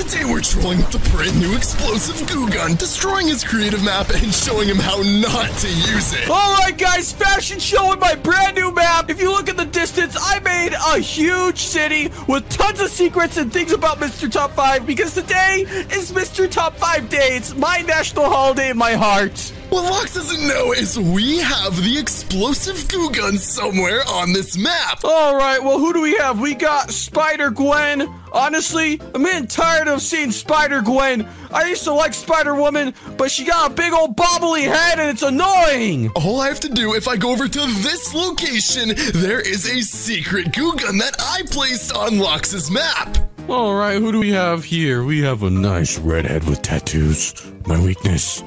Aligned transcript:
Today 0.00 0.24
we're 0.24 0.40
trolling 0.40 0.78
with 0.78 0.92
the 0.92 1.10
brand 1.10 1.38
new 1.38 1.54
explosive 1.54 2.26
goo 2.26 2.48
gun, 2.48 2.74
destroying 2.76 3.28
his 3.28 3.44
creative 3.44 3.84
map 3.84 4.08
and 4.08 4.32
showing 4.34 4.66
him 4.66 4.78
how 4.78 4.96
not 4.96 5.50
to 5.58 5.68
use 5.68 6.14
it. 6.14 6.30
All 6.30 6.54
right, 6.54 6.76
guys, 6.76 7.12
fashion 7.12 7.58
show 7.58 7.90
with 7.90 8.00
my 8.00 8.14
brand 8.14 8.56
new 8.56 8.72
map. 8.72 9.10
If 9.10 9.20
you 9.20 9.30
look 9.30 9.50
at 9.50 9.58
the 9.58 9.66
distance, 9.66 10.16
I 10.18 10.40
made 10.40 10.72
a 10.72 10.98
huge 11.00 11.58
city 11.58 12.10
with 12.26 12.48
tons 12.48 12.80
of 12.80 12.88
secrets 12.88 13.36
and 13.36 13.52
things 13.52 13.74
about 13.74 13.98
Mr. 13.98 14.32
Top 14.32 14.52
5 14.52 14.86
because 14.86 15.12
today 15.12 15.66
is 15.90 16.12
Mr. 16.12 16.50
Top 16.50 16.76
5 16.76 17.10
Day. 17.10 17.36
It's 17.36 17.54
my 17.54 17.84
national 17.86 18.24
holiday 18.24 18.70
in 18.70 18.78
my 18.78 18.94
heart. 18.94 19.52
What 19.70 19.84
Lox 19.84 20.14
doesn't 20.14 20.48
know 20.48 20.72
is 20.72 20.98
we 20.98 21.38
have 21.38 21.76
the 21.76 21.96
explosive 21.96 22.88
goo 22.88 23.08
gun 23.10 23.38
somewhere 23.38 24.02
on 24.08 24.32
this 24.32 24.58
map. 24.58 25.04
All 25.04 25.36
right, 25.36 25.62
well, 25.62 25.78
who 25.78 25.92
do 25.92 26.00
we 26.02 26.16
have? 26.16 26.40
We 26.40 26.56
got 26.56 26.90
Spider 26.90 27.50
Gwen. 27.50 28.12
Honestly, 28.32 29.00
I'm 29.14 29.22
getting 29.22 29.46
tired 29.46 29.86
of 29.86 30.02
seeing 30.02 30.32
Spider 30.32 30.82
Gwen. 30.82 31.28
I 31.52 31.68
used 31.68 31.84
to 31.84 31.92
like 31.92 32.14
Spider 32.14 32.56
Woman, 32.56 32.94
but 33.16 33.30
she 33.30 33.44
got 33.44 33.70
a 33.70 33.74
big 33.74 33.92
old 33.92 34.16
bobbly 34.16 34.62
head 34.62 34.98
and 34.98 35.08
it's 35.08 35.22
annoying. 35.22 36.10
All 36.16 36.40
I 36.40 36.48
have 36.48 36.60
to 36.60 36.68
do 36.68 36.94
if 36.94 37.06
I 37.06 37.16
go 37.16 37.30
over 37.30 37.46
to 37.46 37.60
this 37.60 38.12
location, 38.12 38.92
there 39.14 39.40
is 39.40 39.70
a 39.70 39.82
secret 39.82 40.52
goo 40.52 40.74
gun 40.74 40.98
that 40.98 41.14
I 41.20 41.42
placed 41.48 41.94
on 41.94 42.18
Lox's 42.18 42.72
map. 42.72 43.18
All 43.48 43.76
right, 43.76 44.00
who 44.00 44.10
do 44.10 44.18
we 44.18 44.30
have 44.30 44.64
here? 44.64 45.04
We 45.04 45.22
have 45.22 45.44
a 45.44 45.50
nice 45.50 45.96
redhead 45.96 46.42
with 46.48 46.60
tattoos. 46.60 47.52
My 47.66 47.80
weakness. 47.80 48.42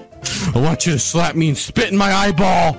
I 0.55 0.59
want 0.59 0.85
you 0.85 0.93
to 0.93 0.99
slap 0.99 1.35
me 1.35 1.49
and 1.49 1.57
spit 1.57 1.91
in 1.91 1.97
my 1.97 2.11
eyeball. 2.13 2.73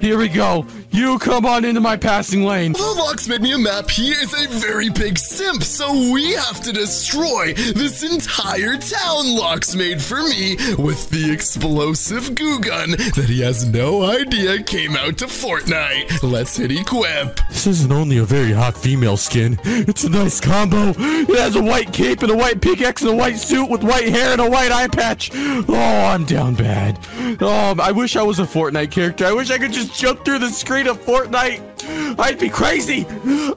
Here 0.00 0.18
we 0.18 0.28
go. 0.28 0.66
You 0.90 1.18
come 1.18 1.46
on 1.46 1.64
into 1.64 1.80
my 1.80 1.96
passing 1.96 2.44
lane. 2.44 2.72
Lox 2.72 3.28
made 3.28 3.42
me 3.42 3.52
a 3.52 3.58
map, 3.58 3.90
he 3.90 4.10
is 4.10 4.32
a 4.34 4.48
very 4.58 4.88
big 4.90 5.18
simp, 5.18 5.62
so 5.62 5.92
we 6.12 6.32
have 6.32 6.60
to 6.62 6.72
destroy 6.72 7.52
this 7.54 8.02
entire 8.02 8.76
town 8.76 9.36
Lox 9.36 9.74
made 9.74 10.00
for 10.02 10.22
me 10.22 10.56
with 10.78 11.08
the 11.10 11.30
explosive 11.30 12.34
goo 12.34 12.58
gun 12.60 12.90
that 12.90 13.26
he 13.28 13.40
has 13.42 13.66
no 13.68 14.02
idea 14.02 14.62
came 14.62 14.96
out 14.96 15.18
to 15.18 15.26
Fortnite. 15.26 16.22
Let's 16.22 16.56
hit 16.56 16.72
equip. 16.72 17.40
This 17.48 17.66
isn't 17.66 17.92
only 17.92 18.18
a 18.18 18.24
very 18.24 18.52
hot 18.52 18.76
female 18.76 19.16
skin. 19.16 19.58
It's 19.64 20.04
a 20.04 20.10
nice 20.10 20.40
combo. 20.40 20.94
It 20.98 21.38
has 21.38 21.56
a 21.56 21.62
white 21.62 21.92
cape 21.92 22.22
and 22.22 22.30
a 22.30 22.36
white 22.36 22.60
pickaxe 22.60 23.02
and 23.02 23.10
a 23.12 23.16
white 23.16 23.38
suit 23.38 23.70
with 23.70 23.82
white 23.84 24.08
hair 24.08 24.32
and 24.32 24.40
a 24.40 24.50
white 24.50 24.72
eye 24.72 24.88
patch. 24.88 25.30
Oh, 25.34 25.74
I'm 25.74 26.24
down 26.24 26.54
bad. 26.54 26.77
Oh, 27.40 27.76
I 27.80 27.92
wish 27.92 28.16
I 28.16 28.22
was 28.22 28.38
a 28.38 28.44
Fortnite 28.44 28.90
character. 28.90 29.26
I 29.26 29.32
wish 29.32 29.50
I 29.50 29.58
could 29.58 29.72
just 29.72 29.98
jump 29.98 30.24
through 30.24 30.38
the 30.38 30.48
screen 30.48 30.86
of 30.86 30.98
Fortnite. 31.00 31.62
I'd 32.18 32.38
be 32.38 32.48
crazy. 32.48 33.06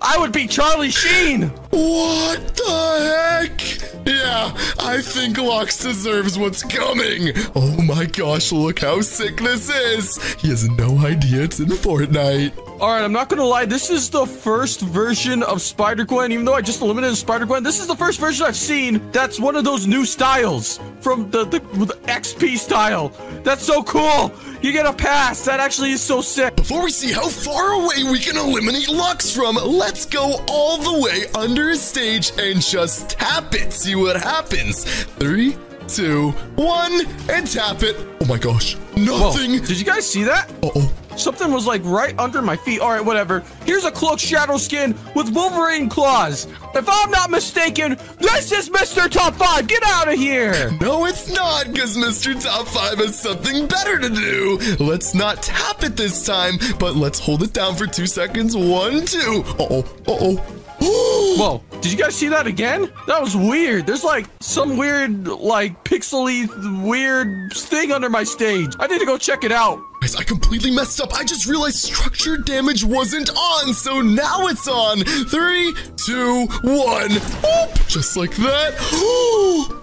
I 0.01 0.17
would 0.19 0.31
be 0.31 0.47
Charlie 0.47 0.91
Sheen. 0.91 1.49
What 1.69 2.55
the 2.55 3.47
heck? 3.47 3.61
Yeah, 4.05 4.51
I 4.79 5.01
think 5.01 5.37
Lox 5.37 5.77
deserves 5.77 6.37
what's 6.37 6.63
coming. 6.63 7.33
Oh 7.55 7.81
my 7.81 8.05
gosh, 8.05 8.51
look 8.51 8.79
how 8.79 9.01
sick 9.01 9.37
this 9.37 9.69
is. 9.69 10.17
He 10.41 10.49
has 10.49 10.67
no 10.69 10.97
idea 10.99 11.43
it's 11.43 11.59
in 11.59 11.67
Fortnite. 11.67 12.70
All 12.81 12.89
right, 12.89 13.03
I'm 13.03 13.11
not 13.11 13.29
gonna 13.29 13.45
lie. 13.45 13.65
This 13.65 13.91
is 13.91 14.09
the 14.09 14.25
first 14.25 14.81
version 14.81 15.43
of 15.43 15.61
Spider 15.61 16.03
Gwen. 16.03 16.31
Even 16.31 16.45
though 16.45 16.55
I 16.55 16.61
just 16.61 16.81
eliminated 16.81 17.15
Spider 17.15 17.45
Gwen, 17.45 17.61
this 17.61 17.79
is 17.79 17.85
the 17.85 17.95
first 17.95 18.19
version 18.19 18.43
I've 18.43 18.55
seen. 18.55 19.11
That's 19.11 19.39
one 19.39 19.55
of 19.55 19.63
those 19.63 19.85
new 19.85 20.03
styles 20.03 20.79
from 20.99 21.29
the, 21.29 21.45
the, 21.45 21.59
the 21.59 21.93
XP 22.07 22.57
style. 22.57 23.09
That's 23.43 23.63
so 23.63 23.83
cool. 23.83 24.33
You 24.63 24.71
get 24.71 24.87
a 24.87 24.93
pass. 24.93 25.45
That 25.45 25.59
actually 25.59 25.91
is 25.91 26.01
so 26.01 26.21
sick. 26.21 26.55
Before 26.55 26.83
we 26.83 26.89
see 26.89 27.11
how 27.11 27.27
far 27.27 27.73
away 27.73 28.11
we 28.11 28.17
can 28.17 28.35
eliminate 28.35 28.89
Lux 28.89 29.29
from, 29.29 29.57
let's 29.57 30.07
go 30.07 30.43
all 30.47 30.79
the 30.79 31.03
way 31.03 31.25
under 31.35 31.69
his 31.69 31.83
stage 31.83 32.31
and 32.39 32.63
just 32.63 33.11
tap 33.11 33.53
it. 33.53 33.73
See 33.73 33.93
what 33.93 34.19
happens. 34.19 34.85
Three, 35.03 35.55
two, 35.87 36.31
one, 36.55 37.05
and 37.29 37.45
tap 37.45 37.83
it. 37.83 37.95
Oh 38.21 38.25
my 38.25 38.39
gosh, 38.39 38.75
nothing. 38.97 39.51
Whoa, 39.51 39.65
did 39.67 39.77
you 39.77 39.85
guys 39.85 40.09
see 40.09 40.23
that? 40.23 40.49
Uh 40.63 40.71
oh. 40.77 40.91
Something 41.17 41.51
was 41.51 41.67
like 41.67 41.81
right 41.83 42.17
under 42.17 42.41
my 42.41 42.55
feet. 42.55 42.79
All 42.81 42.89
right, 42.89 43.03
whatever. 43.03 43.43
Here's 43.65 43.85
a 43.85 43.91
cloak 43.91 44.19
shadow 44.19 44.57
skin 44.57 44.97
with 45.15 45.33
Wolverine 45.35 45.89
claws. 45.89 46.45
If 46.73 46.87
I'm 46.89 47.11
not 47.11 47.29
mistaken, 47.29 47.97
this 48.19 48.51
is 48.51 48.69
Mr. 48.69 49.09
Top 49.09 49.35
5. 49.35 49.67
Get 49.67 49.83
out 49.83 50.07
of 50.07 50.15
here. 50.15 50.71
No, 50.81 51.05
it's 51.05 51.31
not, 51.31 51.67
because 51.67 51.95
Mr. 51.95 52.33
Top 52.41 52.67
5 52.67 52.97
has 52.97 53.19
something 53.19 53.67
better 53.67 53.99
to 53.99 54.09
do. 54.09 54.57
Let's 54.79 55.13
not 55.13 55.43
tap 55.43 55.83
it 55.83 55.95
this 55.95 56.25
time, 56.25 56.55
but 56.79 56.95
let's 56.95 57.19
hold 57.19 57.43
it 57.43 57.53
down 57.53 57.75
for 57.75 57.85
two 57.85 58.07
seconds. 58.07 58.57
One, 58.57 59.05
two. 59.05 59.43
Uh-oh, 59.59 59.79
uh-oh. 60.07 60.60
Whoa, 60.81 61.63
did 61.81 61.91
you 61.91 61.97
guys 61.97 62.15
see 62.15 62.27
that 62.29 62.47
again? 62.47 62.91
That 63.07 63.21
was 63.21 63.35
weird. 63.35 63.85
There's 63.85 64.03
like 64.03 64.25
some 64.39 64.77
weird, 64.77 65.27
like 65.27 65.83
pixely, 65.83 66.47
weird 66.83 67.53
thing 67.53 67.91
under 67.91 68.09
my 68.09 68.23
stage. 68.23 68.75
I 68.79 68.87
need 68.87 68.99
to 68.99 69.05
go 69.05 69.17
check 69.17 69.43
it 69.43 69.51
out. 69.51 69.79
Guys, 70.01 70.15
I 70.15 70.23
completely 70.23 70.71
messed 70.71 70.99
up. 70.99 71.13
I 71.13 71.23
just 71.23 71.45
realized 71.47 71.77
structure 71.77 72.37
damage 72.37 72.83
wasn't 72.83 73.29
on, 73.37 73.73
so 73.73 74.01
now 74.01 74.47
it's 74.47 74.67
on. 74.67 75.03
Three, 75.03 75.73
two, 75.97 76.47
one. 76.63 77.11
Oop, 77.11 77.87
just 77.87 78.17
like 78.17 78.35
that. 78.37 79.37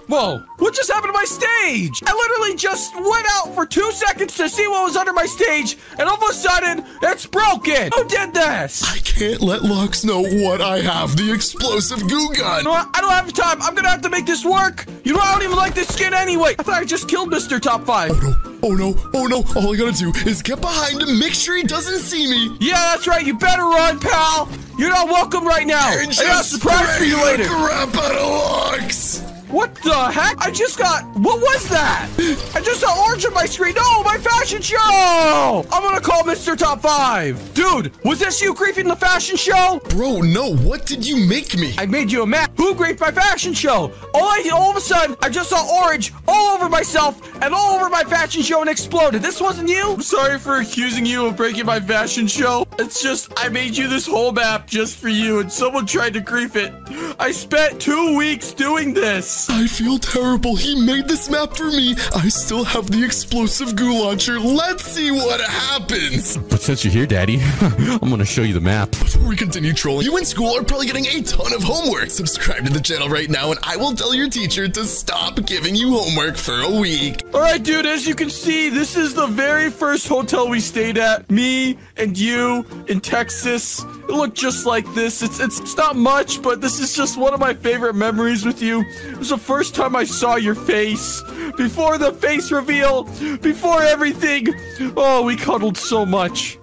Whoa, 0.09 0.43
what 0.57 0.73
just 0.73 0.91
happened 0.91 1.13
to 1.13 1.17
my 1.19 1.25
stage? 1.25 2.01
I 2.03 2.13
literally 2.13 2.57
just 2.57 2.95
went 2.95 3.27
out 3.29 3.53
for 3.53 3.67
two 3.67 3.91
seconds 3.91 4.35
to 4.37 4.49
see 4.49 4.67
what 4.67 4.83
was 4.83 4.97
under 4.97 5.13
my 5.13 5.27
stage, 5.27 5.77
and 5.99 6.09
all 6.09 6.15
of 6.15 6.27
a 6.27 6.33
sudden, 6.33 6.83
it's 7.03 7.27
broken. 7.27 7.91
Who 7.93 8.07
did 8.07 8.33
this? 8.33 8.81
I 8.91 8.97
can't 8.97 9.39
let 9.39 9.61
Lux 9.61 10.03
know 10.03 10.23
what 10.23 10.61
I 10.61 10.79
have. 10.79 11.15
The 11.15 11.31
explosive 11.31 11.99
goo 12.09 12.33
gun. 12.33 12.57
You 12.57 12.63
know 12.63 12.71
what? 12.71 12.89
I 12.95 13.01
don't 13.01 13.11
have 13.11 13.31
time. 13.33 13.61
I'm 13.61 13.75
gonna 13.75 13.89
have 13.89 14.01
to 14.01 14.09
make 14.09 14.25
this 14.25 14.43
work. 14.43 14.87
You 15.03 15.13
know, 15.13 15.19
I 15.19 15.31
don't 15.33 15.43
even 15.43 15.55
like 15.55 15.75
this 15.75 15.89
skin 15.89 16.15
anyway. 16.15 16.55
I 16.57 16.63
thought 16.63 16.81
I 16.81 16.85
just 16.85 17.07
killed 17.07 17.29
Mr. 17.29 17.61
Top 17.61 17.85
5. 17.85 18.09
Oh 18.09 18.15
no, 18.17 18.35
oh 18.63 18.73
no, 18.73 18.95
oh 19.13 19.27
no. 19.27 19.43
All 19.61 19.71
I 19.71 19.77
gotta 19.77 19.91
do 19.91 20.11
is 20.27 20.41
get 20.41 20.59
behind 20.59 21.03
him, 21.03 21.19
make 21.19 21.35
sure 21.35 21.55
he 21.55 21.61
doesn't 21.61 21.99
see 21.99 22.27
me. 22.27 22.57
Yeah, 22.59 22.73
that's 22.95 23.07
right. 23.07 23.23
You 23.23 23.37
better 23.37 23.61
run, 23.61 23.99
pal. 23.99 24.49
You're 24.79 24.89
not 24.89 25.07
welcome 25.07 25.45
right 25.45 25.67
now. 25.67 25.87
And 25.99 26.11
I 26.17 26.23
got 26.23 26.41
a 26.41 26.43
surprise 26.43 26.97
for 26.97 27.03
you 27.03 27.23
later. 27.23 27.45
crap 27.45 27.95
out 27.95 28.15
of 28.15 28.27
Lux. 28.27 29.28
What 29.49 29.73
the 29.83 30.11
heck? 30.11 30.37
I 30.45 30.51
just 30.51 30.77
got. 30.77 31.03
What 31.17 31.41
was 31.41 31.67
that? 31.69 32.07
I 32.53 32.61
just 32.61 32.81
saw 32.81 33.05
orange 33.07 33.25
on 33.25 33.33
my 33.33 33.47
screen. 33.47 33.73
No, 33.73 34.03
my 34.03 34.19
fashion 34.19 34.61
show. 34.61 35.65
I'm 35.71 35.81
gonna 35.81 35.99
call 35.99 36.21
Mr. 36.21 36.55
Top 36.55 36.81
5. 36.81 37.55
Dude, 37.55 37.91
was 38.03 38.19
this 38.19 38.39
you 38.41 38.53
griefing 38.53 38.87
the 38.87 38.95
fashion 38.95 39.37
show? 39.37 39.81
Bro, 39.89 40.21
no. 40.21 40.55
What 40.57 40.85
did 40.85 41.03
you 41.05 41.27
make 41.27 41.57
me? 41.57 41.73
I 41.79 41.87
made 41.87 42.11
you 42.11 42.21
a 42.21 42.27
map. 42.27 42.51
Who 42.57 42.75
griefed 42.75 42.99
my 42.99 43.11
fashion 43.11 43.55
show? 43.55 43.91
All 44.13 44.23
I 44.23 44.47
all 44.53 44.69
of 44.69 44.75
a 44.75 44.81
sudden, 44.81 45.15
I 45.23 45.29
just 45.29 45.49
saw 45.49 45.65
orange 45.83 46.13
all 46.27 46.55
over 46.55 46.69
myself 46.69 47.19
and 47.41 47.51
all 47.51 47.75
over 47.75 47.89
my 47.89 48.03
fashion 48.03 48.43
show 48.43 48.61
and 48.61 48.69
exploded. 48.69 49.23
This 49.23 49.41
wasn't 49.41 49.69
you? 49.69 49.93
I'm 49.93 50.01
sorry 50.03 50.37
for 50.37 50.57
accusing 50.57 51.07
you 51.07 51.25
of 51.25 51.35
breaking 51.35 51.65
my 51.65 51.79
fashion 51.79 52.27
show. 52.27 52.67
It's 52.77 53.01
just 53.01 53.33
I 53.35 53.49
made 53.49 53.75
you 53.75 53.87
this 53.87 54.05
whole 54.05 54.31
map 54.31 54.67
just 54.67 54.97
for 54.97 55.09
you, 55.09 55.39
and 55.39 55.51
someone 55.51 55.87
tried 55.87 56.13
to 56.13 56.21
grief 56.21 56.55
it. 56.55 56.71
I 57.19 57.31
spent 57.31 57.81
two 57.81 58.15
weeks 58.15 58.53
doing 58.53 58.93
this. 58.93 59.38
I 59.47 59.67
feel 59.67 59.99
terrible. 59.99 60.55
He 60.55 60.75
made 60.83 61.07
this 61.07 61.29
map 61.29 61.55
for 61.55 61.67
me. 61.67 61.95
I 62.15 62.27
still 62.29 62.63
have 62.63 62.89
the 62.89 63.05
explosive 63.05 63.75
goo 63.75 63.93
launcher. 63.93 64.39
Let's 64.39 64.83
see 64.83 65.11
what 65.11 65.39
happens. 65.39 66.35
But 66.37 66.61
since 66.61 66.83
you're 66.83 66.91
here, 66.91 67.05
Daddy, 67.05 67.39
I'm 67.61 68.09
gonna 68.09 68.25
show 68.25 68.41
you 68.41 68.53
the 68.53 68.59
map. 68.59 68.89
Before 68.91 69.27
we 69.27 69.35
continue 69.35 69.71
trolling, 69.73 70.05
you 70.05 70.17
in 70.17 70.25
school 70.25 70.57
are 70.57 70.63
probably 70.63 70.87
getting 70.87 71.05
a 71.05 71.21
ton 71.21 71.53
of 71.53 71.61
homework. 71.63 72.09
Subscribe 72.09 72.65
to 72.65 72.73
the 72.73 72.81
channel 72.81 73.07
right 73.07 73.29
now, 73.29 73.51
and 73.51 73.59
I 73.63 73.77
will 73.77 73.93
tell 73.93 74.13
your 74.13 74.29
teacher 74.29 74.67
to 74.67 74.83
stop 74.85 75.45
giving 75.45 75.75
you 75.75 75.91
homework 75.97 76.35
for 76.35 76.59
a 76.61 76.79
week. 76.79 77.23
All 77.33 77.39
right, 77.39 77.61
dude, 77.61 77.85
as 77.85 78.07
you 78.07 78.15
can 78.15 78.29
see, 78.29 78.69
this 78.69 78.97
is 78.97 79.13
the 79.13 79.27
very 79.27 79.69
first 79.69 80.07
hotel 80.07 80.49
we 80.49 80.59
stayed 80.59 80.97
at. 80.97 81.29
Me 81.29 81.77
and 81.97 82.17
you 82.17 82.65
in 82.87 82.99
Texas. 82.99 83.83
It 83.83 84.09
looked 84.09 84.35
just 84.35 84.65
like 84.65 84.91
this. 84.95 85.21
It's, 85.21 85.39
it's, 85.39 85.59
it's 85.59 85.77
not 85.77 85.95
much, 85.95 86.41
but 86.41 86.61
this 86.61 86.79
is 86.79 86.95
just 86.95 87.17
one 87.17 87.33
of 87.33 87.39
my 87.39 87.53
favorite 87.53 87.93
memories 87.93 88.43
with 88.45 88.61
you. 88.61 88.81
It 88.81 89.17
was 89.17 89.28
the 89.29 89.37
first 89.37 89.75
time 89.75 89.95
I 89.95 90.03
saw 90.03 90.35
your 90.35 90.55
face. 90.55 91.21
Before 91.57 91.97
the 91.97 92.11
face 92.13 92.51
reveal, 92.51 93.03
before 93.41 93.81
everything. 93.81 94.47
Oh, 94.95 95.23
we 95.23 95.35
cuddled 95.35 95.77
so 95.77 96.05
much. 96.05 96.57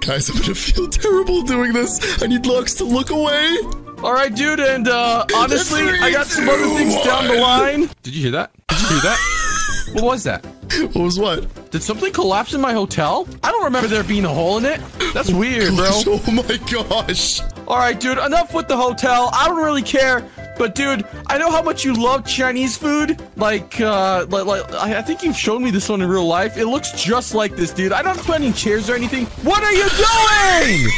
Guys, 0.00 0.30
I'm 0.30 0.40
gonna 0.40 0.54
feel 0.54 0.88
terrible 0.88 1.42
doing 1.42 1.72
this. 1.72 2.22
I 2.22 2.26
need 2.26 2.46
Lux 2.46 2.74
to 2.74 2.84
look 2.84 3.10
away. 3.10 3.58
All 4.02 4.12
right, 4.12 4.34
dude, 4.34 4.60
and 4.60 4.86
uh, 4.86 5.26
honestly, 5.34 5.80
Three, 5.80 5.98
I 6.00 6.12
got 6.12 6.26
some 6.26 6.44
two, 6.44 6.50
other 6.50 6.68
things 6.78 6.94
down 7.04 7.26
the 7.26 7.34
line. 7.34 7.90
Did 8.02 8.14
you 8.14 8.22
hear 8.22 8.30
that? 8.32 8.52
Did 8.68 8.80
you 8.80 8.88
hear 8.88 9.00
that? 9.00 9.90
what 9.94 10.04
was 10.04 10.24
that? 10.24 10.46
What 10.92 10.96
was 10.96 11.18
what? 11.18 11.70
Did 11.70 11.82
something 11.82 12.12
collapse 12.12 12.54
in 12.54 12.60
my 12.60 12.72
hotel? 12.72 13.26
I 13.42 13.50
don't 13.50 13.64
remember 13.64 13.88
there 13.88 14.04
being 14.04 14.24
a 14.24 14.32
hole 14.32 14.58
in 14.58 14.66
it. 14.66 14.80
That's 15.14 15.32
weird, 15.32 15.74
bro. 15.74 15.86
Gosh, 15.86 16.04
oh 16.28 16.30
my 16.30 16.58
gosh. 16.70 17.40
All 17.66 17.78
right, 17.78 17.98
dude, 17.98 18.18
enough 18.18 18.54
with 18.54 18.68
the 18.68 18.76
hotel. 18.76 19.30
I 19.32 19.48
don't 19.48 19.64
really 19.64 19.82
care. 19.82 20.28
But 20.58 20.74
dude, 20.74 21.06
I 21.28 21.38
know 21.38 21.50
how 21.50 21.62
much 21.62 21.84
you 21.84 21.94
love 21.94 22.26
Chinese 22.26 22.76
food. 22.76 23.22
Like, 23.36 23.80
uh, 23.80 24.26
like, 24.28 24.44
like 24.44 24.72
I 24.74 24.98
I 24.98 25.02
think 25.02 25.22
you've 25.22 25.36
shown 25.36 25.62
me 25.62 25.70
this 25.70 25.88
one 25.88 26.02
in 26.02 26.08
real 26.08 26.26
life. 26.26 26.56
It 26.56 26.66
looks 26.66 26.90
just 27.00 27.34
like 27.34 27.54
this, 27.56 27.70
dude. 27.72 27.92
I 27.92 28.02
don't 28.02 28.18
put 28.18 28.34
any 28.36 28.52
chairs 28.52 28.90
or 28.90 28.94
anything. 28.94 29.26
What 29.44 29.62
are 29.62 29.72
you 29.72 29.88
doing? 29.88 30.90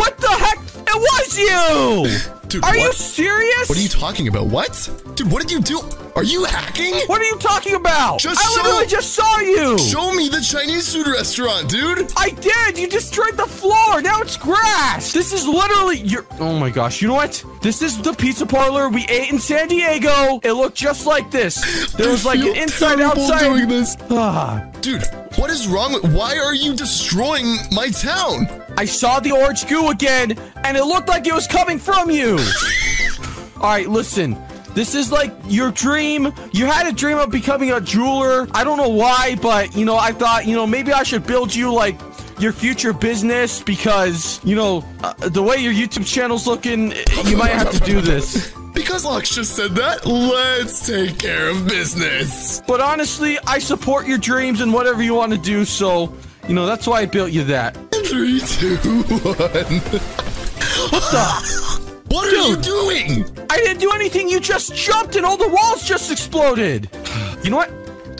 what 0.00 0.18
the 0.18 0.28
heck? 0.28 0.58
It 0.86 0.96
was 0.96 1.38
you! 1.38 2.30
Dude, 2.48 2.62
Are 2.62 2.68
what? 2.68 2.76
you 2.78 2.92
serious? 2.92 3.68
What 3.68 3.78
are 3.78 3.80
you 3.80 3.88
talking 3.88 4.28
about? 4.28 4.46
What? 4.46 4.88
Dude, 5.16 5.32
what 5.32 5.42
did 5.42 5.50
you 5.50 5.60
do? 5.60 5.80
Are 6.16 6.22
you 6.22 6.44
hacking? 6.44 6.94
What 7.06 7.20
are 7.20 7.24
you 7.24 7.36
talking 7.38 7.74
about? 7.74 8.20
Just 8.20 8.38
I 8.40 8.44
show- 8.44 8.62
literally 8.62 8.86
just 8.86 9.14
saw 9.14 9.40
you. 9.40 9.76
Show 9.78 10.12
me 10.12 10.28
the 10.28 10.40
Chinese 10.40 10.92
food 10.94 11.08
restaurant, 11.08 11.68
dude. 11.68 12.12
I 12.16 12.30
did. 12.30 12.78
You 12.78 12.88
destroyed 12.88 13.36
the 13.36 13.46
floor. 13.46 14.00
Now 14.00 14.20
it's 14.20 14.36
grass. 14.36 15.12
This 15.12 15.32
is 15.32 15.44
literally 15.46 15.98
your. 15.98 16.24
Oh 16.38 16.56
my 16.56 16.70
gosh. 16.70 17.02
You 17.02 17.08
know 17.08 17.14
what? 17.14 17.44
This 17.62 17.82
is 17.82 18.00
the 18.00 18.12
pizza 18.12 18.46
parlor 18.46 18.88
we 18.88 19.04
ate 19.08 19.32
in 19.32 19.40
San 19.40 19.66
Diego. 19.66 20.38
It 20.44 20.52
looked 20.52 20.76
just 20.76 21.04
like 21.04 21.32
this. 21.32 21.92
There 21.94 22.08
was 22.10 22.24
like 22.24 22.38
an 22.40 22.54
inside 22.56 23.00
outside. 23.00 23.40
doing 23.40 23.68
this. 23.68 23.96
Ah. 24.10 24.64
Dude, 24.82 25.02
what 25.36 25.50
is 25.50 25.66
wrong 25.66 25.94
with 25.94 26.04
why 26.14 26.38
are 26.38 26.54
you 26.54 26.74
destroying 26.76 27.56
my 27.72 27.88
town? 27.88 28.46
I 28.78 28.84
saw 28.84 29.18
the 29.18 29.32
orange 29.32 29.66
goo 29.66 29.88
again, 29.90 30.38
and 30.62 30.76
it 30.76 30.84
looked 30.84 31.08
like 31.08 31.26
it 31.26 31.34
was 31.34 31.48
coming 31.48 31.78
from 31.80 32.08
you. 32.10 32.38
All 33.56 33.70
right, 33.70 33.88
listen. 33.88 34.36
This 34.74 34.96
is 34.96 35.12
like 35.12 35.32
your 35.46 35.70
dream. 35.70 36.32
You 36.52 36.66
had 36.66 36.86
a 36.86 36.92
dream 36.92 37.18
of 37.18 37.30
becoming 37.30 37.70
a 37.70 37.80
jeweler. 37.80 38.48
I 38.52 38.64
don't 38.64 38.76
know 38.76 38.88
why, 38.88 39.36
but 39.40 39.76
you 39.76 39.84
know, 39.84 39.96
I 39.96 40.12
thought, 40.12 40.46
you 40.46 40.56
know, 40.56 40.66
maybe 40.66 40.92
I 40.92 41.04
should 41.04 41.26
build 41.26 41.54
you 41.54 41.72
like 41.72 41.98
your 42.40 42.52
future 42.52 42.92
business 42.92 43.62
because, 43.62 44.40
you 44.44 44.56
know, 44.56 44.84
uh, 45.02 45.14
the 45.28 45.42
way 45.42 45.58
your 45.58 45.72
YouTube 45.72 46.06
channel's 46.06 46.46
looking, 46.48 46.92
you 47.24 47.36
might 47.36 47.52
have 47.52 47.70
to 47.70 47.80
do 47.80 48.00
this. 48.00 48.52
Because 48.74 49.04
Lux 49.04 49.32
just 49.32 49.54
said 49.54 49.70
that, 49.76 50.04
let's 50.04 50.84
take 50.84 51.16
care 51.20 51.48
of 51.48 51.64
business. 51.68 52.60
But 52.66 52.80
honestly, 52.80 53.38
I 53.46 53.60
support 53.60 54.08
your 54.08 54.18
dreams 54.18 54.60
and 54.60 54.72
whatever 54.72 55.00
you 55.00 55.14
want 55.14 55.30
to 55.30 55.38
do, 55.38 55.64
so, 55.64 56.12
you 56.48 56.54
know, 56.54 56.66
that's 56.66 56.84
why 56.84 57.02
I 57.02 57.06
built 57.06 57.30
you 57.30 57.44
that. 57.44 57.76
Three, 58.04 58.40
two, 58.40 58.76
one. 60.98 61.80
What? 62.14 62.26
What 62.26 62.32
are 62.32 62.48
you 62.48 62.56
doing? 62.56 63.46
I 63.50 63.56
didn't 63.56 63.80
do 63.80 63.90
anything. 63.90 64.28
You 64.28 64.38
just 64.38 64.72
jumped 64.74 65.16
and 65.16 65.26
all 65.26 65.36
the 65.36 65.48
walls 65.48 65.86
just 65.86 66.12
exploded. 66.12 66.88
You 67.42 67.50
know 67.50 67.56
what? 67.56 67.72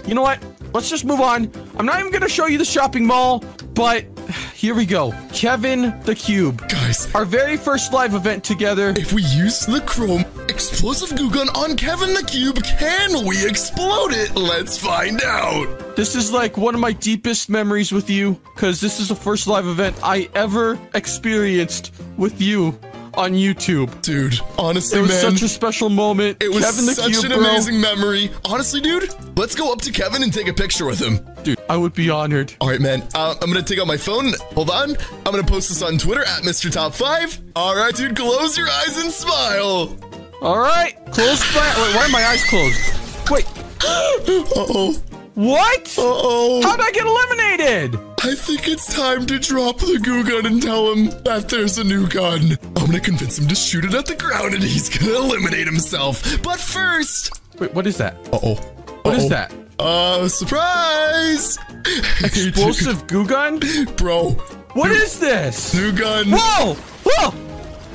You 0.09 0.15
know 0.17 0.23
what? 0.23 0.45
Let's 0.73 0.91
just 0.91 1.05
move 1.05 1.21
on. 1.21 1.49
I'm 1.79 1.87
not 1.87 2.01
even 2.01 2.11
going 2.11 2.23
to 2.23 2.29
show 2.29 2.47
you 2.47 2.59
the 2.59 2.65
shopping 2.65 3.07
mall, 3.07 3.45
but 3.75 4.05
here 4.53 4.75
we 4.75 4.85
go. 4.85 5.15
Kevin 5.33 5.97
the 6.03 6.15
Cube. 6.17 6.69
Guys, 6.69 7.09
Our 7.15 7.25
very 7.25 7.57
first 7.57 7.93
live 7.93 8.15
event 8.15 8.43
together. 8.43 8.93
if 8.97 9.13
we 9.13 9.23
use 9.23 9.61
the 9.65 9.81
Chrome 9.83 10.25
explosive 10.49 11.17
goo 11.17 11.31
gun 11.31 11.49
on 11.51 11.77
Kevin 11.77 12.15
the 12.15 12.25
Cube, 12.25 12.63
can 12.65 13.25
we 13.25 13.47
explode 13.47 14.11
it? 14.13 14.35
Let's 14.35 14.77
find 14.77 15.23
out. 15.23 15.95
This 15.95 16.17
is 16.17 16.33
like 16.33 16.57
one 16.57 16.75
of 16.75 16.81
my 16.81 16.93
deepest 16.93 17.49
memories 17.49 17.93
with 17.93 18.11
you 18.11 18.41
because 18.57 18.81
this 18.81 18.99
is 18.99 19.09
the 19.09 19.17
first 19.17 19.47
live 19.47 19.67
event 19.67 19.97
I 20.03 20.29
ever 20.35 20.79
experienced 20.95 21.93
with 22.17 22.41
you 22.41 22.77
on 23.17 23.33
YouTube. 23.33 24.01
Dude, 24.03 24.39
honestly, 24.59 24.99
It 24.99 25.03
was 25.03 25.11
man. 25.11 25.21
such 25.33 25.43
a 25.43 25.49
special 25.49 25.89
moment. 25.89 26.43
it 26.43 26.49
was 26.53 26.65
Kevin 26.65 26.87
the 26.87 26.95
such 26.95 27.13
Cube, 27.13 27.25
an 27.25 27.31
bro. 27.39 27.49
amazing 27.51 27.81
memory. 27.81 28.31
Honestly, 28.45 28.81
dude, 28.81 29.09
let's 29.37 29.55
go 29.55 29.73
up 29.73 29.81
to 29.83 29.93
Kevin 29.93 30.23
and 30.23 30.33
take 30.33 30.49
a 30.49 30.53
picture 30.55 30.87
with 30.87 31.01
him. 31.01 31.21
Dude, 31.43 31.59
I 31.69 31.77
would 31.77 31.95
be 31.95 32.11
honored. 32.11 32.55
All 32.61 32.69
right, 32.69 32.81
man. 32.81 33.03
Uh, 33.15 33.35
I'm 33.43 33.49
gonna 33.51 33.63
take 33.63 33.79
out 33.79 33.87
my 33.87 33.97
phone. 33.97 34.33
Hold 34.55 34.71
on. 34.71 34.97
I'm 35.27 35.33
gonna 35.33 35.43
post 35.45 35.69
this 35.69 35.83
on 35.83 35.99
Twitter 35.99 36.23
at 36.23 36.43
Mr. 36.43 36.71
Top 36.73 36.95
Five. 36.95 37.39
All 37.57 37.77
right, 37.77 37.95
dude. 37.95 38.17
Close 38.17 38.57
your 38.57 38.69
eyes 38.69 38.99
and 39.03 39.11
smile. 39.13 39.97
All 40.43 40.59
right, 40.59 40.95
close 41.13 41.41
my. 41.55 41.75
Wait, 41.79 41.97
why 41.97 42.05
are 42.05 42.09
my 42.11 42.25
eyes 42.27 42.45
closed? 42.45 43.31
Wait, 43.31 43.47
Uh 43.85 44.67
oh. 44.69 44.97
What? 45.35 45.95
Uh 45.99 46.03
oh. 46.03 46.63
How'd 46.63 46.81
I 46.81 46.91
get 46.93 47.07
eliminated? 47.07 48.01
I 48.23 48.35
think 48.35 48.69
it's 48.69 48.95
time 48.95 49.27
to 49.27 49.39
drop 49.39 49.79
the 49.79 49.99
goo 50.03 50.25
gun 50.25 50.47
and 50.47 50.63
tell 50.63 50.91
him 50.93 51.07
that 51.25 51.49
there's 51.49 51.79
a 51.79 51.85
new 51.85 52.09
gun. 52.09 52.59
I'm 52.77 52.87
gonna 52.87 53.01
convince 53.01 53.39
him 53.39 53.49
to 53.49 53.55
shoot 53.55 53.85
it 53.85 53.95
at 53.95 54.07
the 54.07 54.15
ground 54.17 54.55
and 54.55 54.63
he's 54.63 54.89
gonna 54.89 55.15
eliminate 55.15 55.67
himself. 55.67 56.23
But 56.43 56.61
first. 56.61 57.41
Wait, 57.59 57.75
what 57.75 57.87
is 57.87 57.99
that? 57.99 58.17
Uh 58.33 58.39
oh. 58.43 58.55
What 59.03 59.17
is 59.17 59.29
that? 59.29 59.53
Uh, 59.79 60.29
surprise! 60.29 61.59
Explosive 62.23 63.07
goo 63.09 63.27
gun? 63.27 63.61
Bro. 63.97 64.31
What 64.75 64.91
is 64.93 65.19
this? 65.19 65.75
New 65.75 65.93
gun. 65.93 66.27
Whoa! 66.31 66.75
Whoa! 67.05 67.31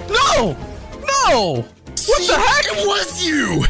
No! 0.09 0.57
No! 0.99 1.65
What 2.09 2.27
the 2.27 2.35
heck? 2.35 2.65
It 2.77 2.87
was 2.87 3.25
you! 3.25 3.63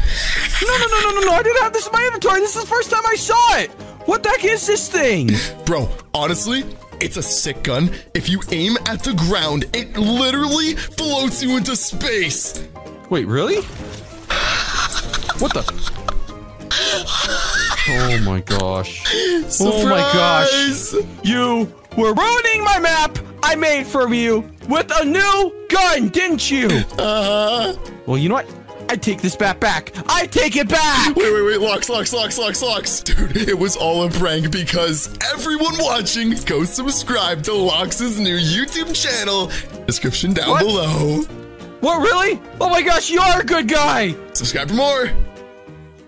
No, 0.62 0.76
no, 0.76 0.86
no, 0.86 1.00
no, 1.00 1.20
no, 1.20 1.26
no! 1.26 1.32
I 1.32 1.42
didn't 1.42 1.62
have 1.62 1.72
this 1.72 1.86
in 1.86 1.92
my 1.92 2.04
inventory. 2.06 2.40
This 2.40 2.54
is 2.56 2.62
the 2.62 2.68
first 2.68 2.90
time 2.90 3.02
I 3.06 3.14
saw 3.16 3.56
it. 3.58 3.70
What 4.06 4.22
the 4.22 4.28
heck 4.30 4.44
is 4.44 4.66
this 4.66 4.88
thing? 4.88 5.30
Bro, 5.64 5.88
honestly, 6.14 6.64
it's 7.00 7.16
a 7.16 7.22
sick 7.22 7.62
gun. 7.62 7.90
If 8.14 8.28
you 8.28 8.40
aim 8.50 8.76
at 8.86 9.02
the 9.02 9.14
ground, 9.14 9.64
it 9.74 9.96
literally 9.96 10.74
floats 10.74 11.42
you 11.42 11.56
into 11.56 11.74
space. 11.76 12.66
Wait, 13.08 13.26
really? 13.26 13.62
What 15.38 15.54
the? 15.54 15.64
Oh 17.92 18.18
my 18.24 18.40
gosh. 18.40 19.02
Surprise! 19.48 19.60
Oh 19.60 19.84
my 19.88 20.00
gosh. 20.12 20.94
You 21.24 21.72
were 21.96 22.14
ruining 22.14 22.62
my 22.64 22.78
map 22.78 23.18
I 23.42 23.54
made 23.56 23.86
for 23.86 24.12
you 24.12 24.48
with 24.68 24.90
a 25.00 25.04
new 25.04 25.66
gun, 25.68 26.08
didn't 26.08 26.50
you? 26.50 26.68
Uh, 26.98 27.74
Well, 28.06 28.18
you 28.18 28.28
know 28.28 28.36
what? 28.36 28.46
I 28.90 28.96
take 28.96 29.20
this 29.22 29.36
bat 29.36 29.60
back. 29.60 29.92
I 30.08 30.26
take 30.26 30.56
it 30.56 30.68
back. 30.68 31.14
wait, 31.14 31.32
wait, 31.32 31.42
wait, 31.42 31.60
locks, 31.60 31.88
locks, 31.88 32.12
locks, 32.12 32.36
locks, 32.38 32.60
locks. 32.60 33.00
Dude, 33.02 33.36
it 33.36 33.56
was 33.56 33.76
all 33.76 34.02
a 34.02 34.10
prank 34.10 34.50
because 34.50 35.08
everyone 35.32 35.74
watching, 35.78 36.34
go 36.44 36.64
subscribe 36.64 37.44
to 37.44 37.52
Lox's 37.54 38.18
new 38.18 38.36
YouTube 38.36 38.92
channel. 38.92 39.46
Description 39.86 40.32
down 40.32 40.50
What? 40.50 40.60
below. 40.64 41.22
What, 41.78 42.00
really? 42.00 42.40
Oh 42.60 42.68
my 42.68 42.82
gosh, 42.82 43.10
you 43.10 43.20
are 43.20 43.42
a 43.42 43.44
good 43.44 43.68
guy. 43.68 44.16
Subscribe 44.32 44.68
for 44.68 44.74
more. 44.74 45.10